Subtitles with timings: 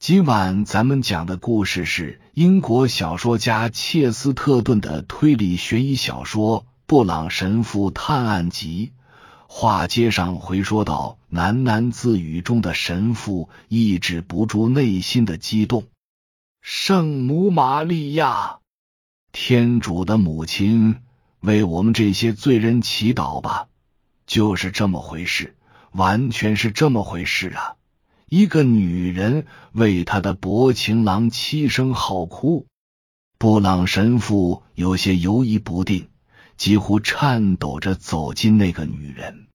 [0.00, 8.92] 今晚咱们讲的故事是英国小说家切斯特顿的推理悬疑小说《布朗神父探案集》。
[9.46, 15.84] 话接上回说到喃喃自语中的神父抑制不住内心的激动。
[16.62, 18.60] 圣母玛利亚，
[19.32, 21.02] 天主的母亲，
[21.40, 23.68] 为我们这些罪人祈祷吧。
[24.26, 25.54] 就是这么回事，
[25.92, 27.76] 完全是这么回事啊！
[28.30, 32.68] 一个女人为她的薄情郎凄声号哭，
[33.38, 36.06] 布朗神父有些犹疑不定，
[36.56, 39.48] 几乎颤抖着走进那个女人，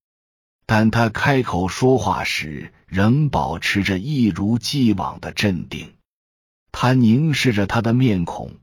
[0.66, 5.94] 但他开口说话时仍保持着一如既往的镇定。
[6.74, 8.56] 他凝视着她的面孔，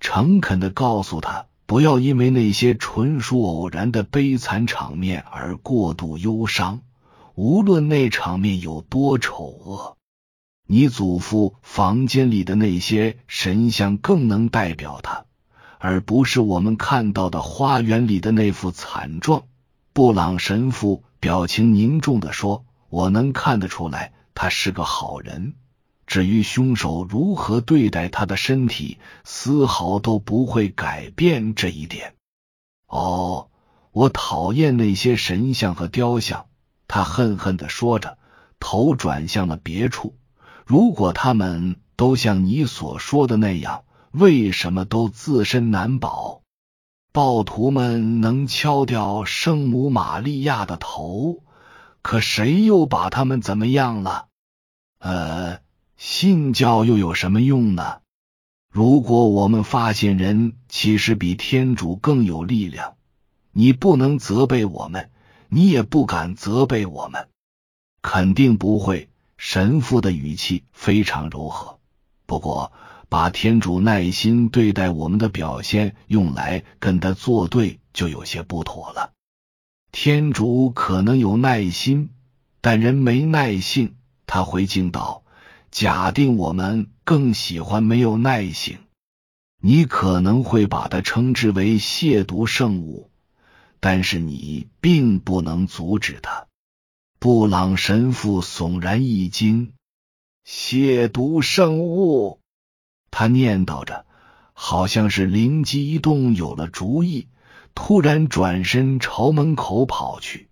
[0.00, 6.82] 诚恳的告诉她，不要因为那些纯属偶然的悲惨场面而过度忧伤。
[7.36, 9.98] 无论那场面有多丑恶，
[10.66, 15.26] 你祖父房间里的那些神像更能代表他，
[15.78, 19.44] 而不是我们看到的花园里的那副惨状。
[19.92, 25.56] 布朗神父表情凝重的说：“我能看得出来，他是个好人。
[26.06, 32.14] 至于凶手如何对待他的身体，丝毫都不会改变这一点。”
[32.88, 33.50] 哦，
[33.92, 36.46] 我讨厌那些神像和雕像。
[36.88, 38.18] 他恨恨的说着，
[38.60, 40.14] 头转向了别处。
[40.64, 46.42] 如果他们都像你所说的那样，为什么都自身难保？
[47.12, 51.42] 暴徒们能敲掉圣母玛利亚的头，
[52.02, 54.26] 可谁又把他们怎么样了？
[54.98, 55.60] 呃，
[55.96, 58.00] 信教又有什么用呢？
[58.70, 62.96] 如果我们发现人其实比天主更有力量，
[63.52, 65.10] 你不能责备我们。
[65.48, 67.28] 你也不敢责备我们，
[68.02, 69.08] 肯定不会。
[69.38, 71.78] 神父的语气非常柔和，
[72.24, 72.72] 不过
[73.10, 79.12] 把天主耐心对待我们的表现用来跟他作对，就有些不妥了。
[79.92, 82.10] 天主可能有耐心，
[82.60, 83.94] 但人没耐性。
[84.26, 85.22] 他回敬道
[85.70, 88.78] ：“假定我们更喜欢没有耐性，
[89.60, 93.10] 你可能会把它称之为亵渎圣物。”
[93.88, 96.48] 但是你并不能阻止他。
[97.20, 99.74] 布朗神父悚然一惊，
[100.44, 102.40] 亵渎圣物。
[103.12, 104.04] 他念叨着，
[104.54, 107.28] 好像是灵机一动，有了主意，
[107.76, 110.48] 突然转身朝门口跑去。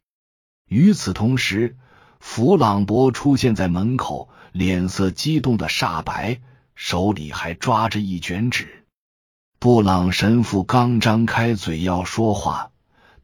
[0.68, 1.76] 与此同时，
[2.20, 6.40] 弗朗博出现在门口，脸色激动的煞白，
[6.76, 8.86] 手里还抓着一卷纸。
[9.58, 12.70] 布朗神父刚张开嘴要说话。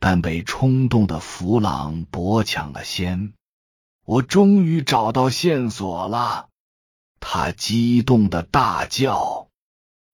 [0.01, 3.33] 但被冲动的弗朗博抢了先。
[4.05, 6.49] 我终于找到线索了！
[7.21, 9.47] 他激动的大叫。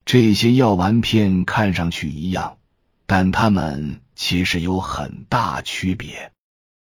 [0.04, 2.58] 这些药丸片看上去一样，
[3.06, 6.32] 但它们其实有很大区别。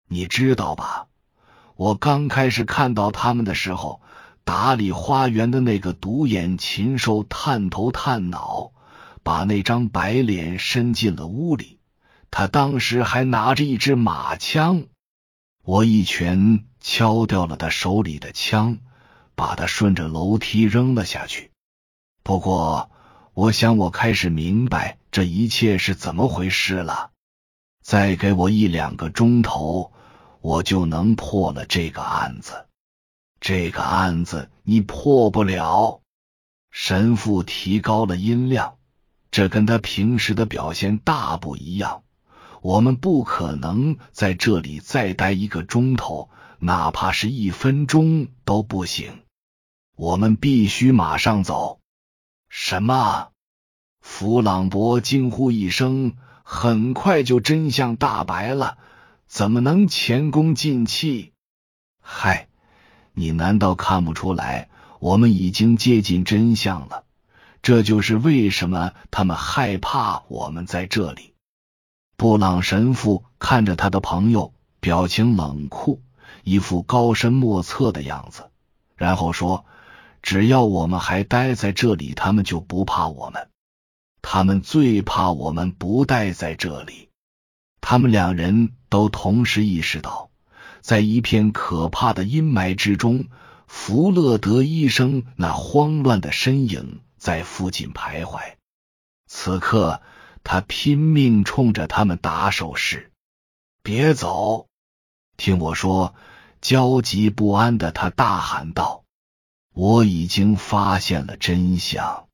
[0.08, 1.08] 你知道吧？
[1.76, 4.00] 我刚开始看到他们的时候，
[4.44, 8.72] 打理花园的那个独眼禽兽探头探脑，
[9.22, 11.78] 把那张白脸伸进了屋里。
[12.32, 14.86] 他当时还拿着一支马枪，
[15.62, 18.78] 我一拳敲掉了他手里的枪，
[19.34, 21.50] 把他顺着楼梯扔了下去。
[22.22, 22.90] 不过，
[23.34, 27.10] 我想我开始明白这一切是怎么回事了。
[27.84, 29.92] 再给我一两个钟头，
[30.40, 32.66] 我就能破了这个案子。
[33.40, 36.00] 这个案子你破不了。
[36.70, 38.78] 神父提高了音量，
[39.30, 42.04] 这跟他平时的表现大不一样。
[42.62, 46.30] 我们不可能在这里再待一个钟头，
[46.60, 49.22] 哪怕是一分钟都不行。
[49.96, 51.80] 我们必须马上走。
[52.48, 53.30] 什么？
[54.00, 56.12] 弗朗博惊呼一声，
[56.44, 58.78] 很快就真相大白了。
[59.26, 61.32] 怎么能前功尽弃？
[62.00, 62.46] 嗨，
[63.12, 64.68] 你难道看不出来？
[65.00, 67.04] 我们已经接近真相了。
[67.60, 71.31] 这就是为什么他们害怕我们在这里。
[72.22, 76.00] 布朗神父看着他的朋友，表情冷酷，
[76.44, 78.48] 一副高深莫测的样子，
[78.94, 79.64] 然后说
[80.22, 83.48] ：“只要我们还待在这里，他们就不怕我们。
[84.22, 87.08] 他们最怕我们不待在这里。”
[87.82, 90.30] 他们两人都同时意识到，
[90.80, 93.24] 在一片可怕的阴霾之中，
[93.66, 98.52] 弗勒德医生那慌乱的身影在附近徘徊。
[99.26, 100.00] 此刻。
[100.44, 103.12] 他拼命冲着他们打手势，
[103.82, 104.66] 别走！
[105.36, 106.14] 听我说！
[106.60, 109.02] 焦急不安的他大喊道。
[109.74, 112.28] 我已经发现了真相，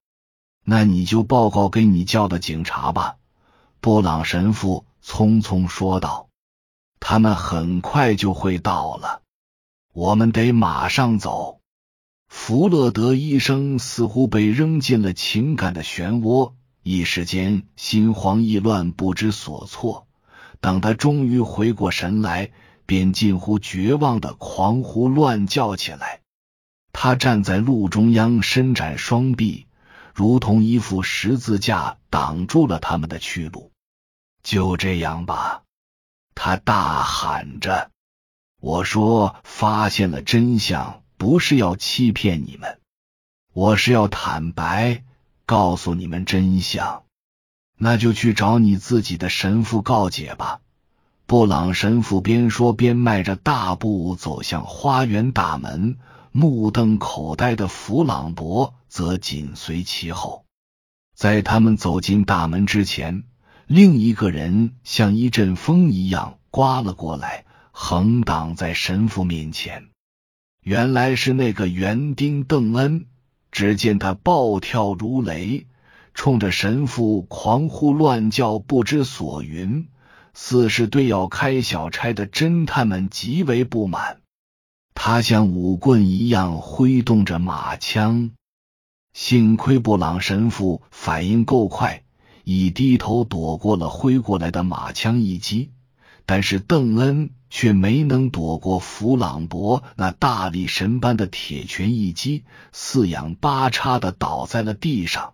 [0.65, 3.17] 那你就报告给你叫的警察吧。”
[3.81, 6.29] 布朗神父匆匆说道
[6.99, 9.23] ，“他们很快就会到了，
[9.93, 11.61] 我们得马上走。”
[12.29, 16.55] 弗勒德医生似乎被扔进了情感的漩涡，
[16.88, 20.06] 一时间心慌意乱，不知所措。
[20.58, 22.50] 等他终于回过神来，
[22.87, 26.23] 便近乎绝望的狂呼乱叫起来。
[26.90, 29.67] 他站在路中央，伸展双臂，
[30.14, 33.70] 如同一副十字架，挡住了他们的去路。
[34.43, 35.64] 就这样吧，
[36.35, 37.90] 他大喊着
[38.62, 42.81] ：“我说，发现了真相。”不是要欺骗你们，
[43.52, 45.02] 我是要坦白
[45.49, 47.05] 告诉你们真相。
[47.79, 50.61] 那就去找你自己的神父告解吧。
[51.25, 55.97] 布朗神父边说边迈着大步走向花园大门，
[56.33, 60.45] 目瞪口呆的弗朗博则紧随其后。
[61.15, 63.25] 在他们走进大门之前，
[63.67, 69.89] 另一个人像一阵风一样刮了过来，横挡在神父面前。
[70.62, 73.06] 原来是那个园丁邓恩，
[73.59, 75.67] 只见他暴跳如雷，
[76.15, 79.89] 冲着神父狂呼乱叫，不知所云，
[80.33, 84.21] 似是对要开小差的侦探们极为不满。
[84.95, 88.31] 他像舞棍一样挥动着马枪，
[89.13, 92.05] 幸亏布朗神父反应够快，
[92.45, 95.73] 已低头躲过了挥过来的马枪一击。
[96.29, 105.33] 但是邓恩却没能躲过弗朗博那大力神般的铁拳一击，四仰八叉的倒在了地上。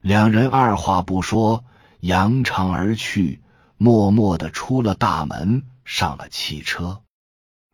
[0.00, 1.66] 两人二话不说，
[2.00, 3.42] 扬长而去，
[3.76, 7.02] 默默的出了大门，上了汽车。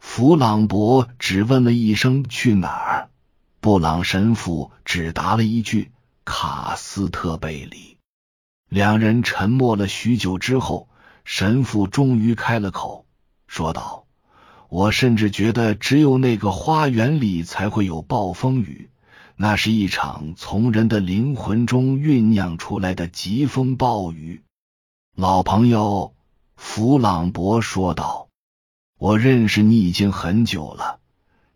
[0.01, 3.11] 弗朗博只问了一声去哪儿，
[3.61, 5.93] 布朗神父只答了一句
[6.25, 7.97] 卡斯特贝里。
[8.69, 10.89] 两人沉默了许久之后。
[11.25, 13.07] 神父终于开了口，
[13.47, 14.07] 说道
[14.69, 18.91] ：“我甚至觉得只有那个花园里才会有暴风雨，
[19.37, 24.43] 那是一场从人的灵魂中酝酿出来的疾风暴雨。”
[25.17, 26.15] 老朋友，
[26.57, 28.29] 弗朗博说道
[28.99, 30.99] ：“我认识你已经很久了，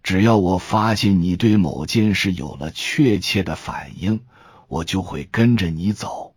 [0.02, 4.20] 只要我发现你对某件事有了确切的反应，
[4.68, 6.34] 我就会跟着你走。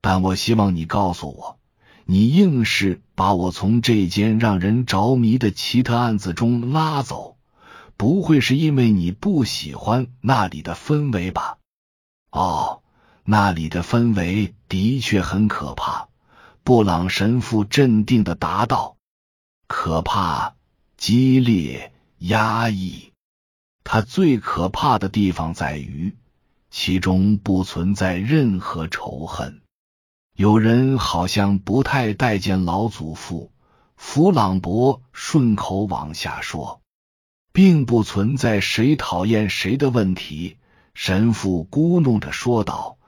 [0.00, 1.57] 但我希望你告诉我。”
[2.10, 7.36] 你硬是把我从这间让人着迷的奇特案子中拉走，
[7.98, 11.58] 不会是因为你不喜欢那里的氛围吧？
[12.30, 12.80] 哦，
[13.24, 16.08] 那里的氛围的确很可怕。
[16.64, 18.96] 布朗神父镇定的答道
[19.68, 20.54] ：“可怕、
[20.96, 23.12] 激烈、压抑。
[23.84, 26.16] 它最可怕的地方在于，
[26.70, 29.60] 其中不存在任何仇恨。”
[30.38, 33.50] 有人好像不太待见老祖父
[33.96, 36.80] 弗朗博，顺口往下说，
[37.52, 40.56] 并不存在谁讨厌谁的问题。
[40.94, 42.98] 神父咕哝着说道：“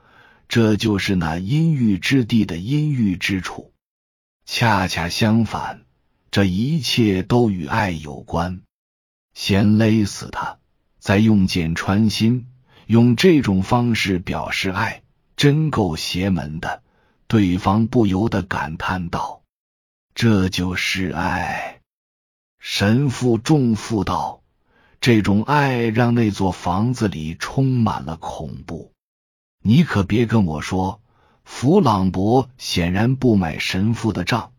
[0.49, 3.71] 这就是那阴郁之地的阴郁之处。
[4.45, 5.85] 恰恰相反，
[6.31, 8.59] 这一切都与爱有关。
[9.33, 10.57] 先勒死他，
[10.99, 12.47] 再用剑穿心，
[12.87, 15.03] 用这种方式表示爱，
[15.37, 16.83] 真够邪门的。”
[17.31, 19.43] 对方不由得感叹道
[20.13, 21.79] ：“这就是爱。”
[22.59, 24.41] 神父重负道
[24.99, 28.91] ：“这种爱让那座房子里充满了恐怖。”
[29.63, 31.01] 你可别跟我说，
[31.45, 34.51] 弗朗博显然不买神父的账。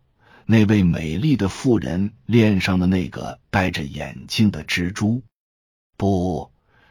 [0.46, 5.22] 那位美丽的妇人恋上了那个戴着眼镜的蜘蛛，
[5.98, 6.50] 不，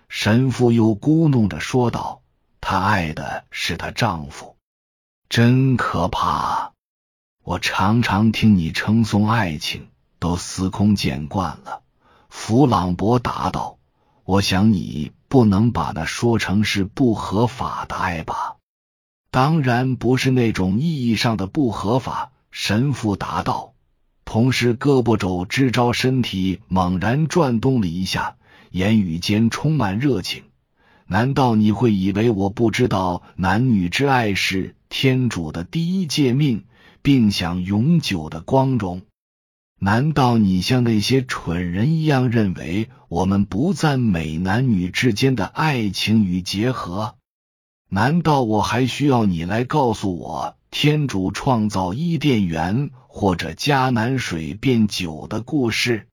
[0.09, 2.21] 神父又咕哝着说道
[2.61, 4.50] ：“她爱的是她丈夫。”
[5.31, 6.73] 真可怕！
[7.45, 9.87] 我常常听你称颂爱情，
[10.19, 11.83] 都司空见惯了。
[12.27, 13.77] 弗朗博答道
[14.27, 18.57] ：“我想你不能把那说成是不合法的爱吧？”
[19.31, 22.33] 当然不是那种意义上的不合法。
[22.51, 23.71] 神父答道，
[24.25, 28.35] 同时胳膊肘支招，身体猛然转动了一下，
[28.69, 30.43] 言语间充满热情。
[31.07, 36.65] 难道你会以为我不知道男女之爱是天主的第一诫命，
[37.01, 39.01] 并享永久的光荣？
[39.79, 47.15] 难道你像那些蠢人一样认为我们不赞美男女之间的爱情与结合？
[47.87, 56.07] 难道我还需要你来告诉我天主创造伊甸园或者迦南水变酒的故事？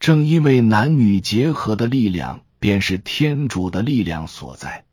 [0.00, 2.42] 正因为男女结合的力量。
[2.62, 4.84] 便是天主的力量所在。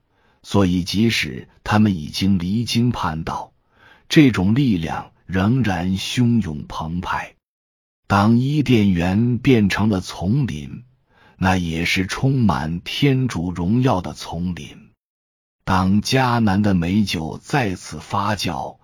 [0.49, 3.51] 所以，即使他们已经离经叛道，
[4.07, 7.35] 这种力量仍然汹涌澎湃。
[8.07, 10.85] 当伊甸园变成了丛林，
[11.35, 14.91] 那也是充满天主荣耀的丛林。
[15.65, 18.77] 当迦南的美酒再次发酵，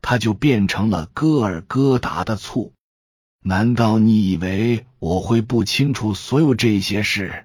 [0.00, 2.72] 它就变成了哥尔哥达的醋。
[3.44, 7.44] 难道你以为我会不清楚所有这些事？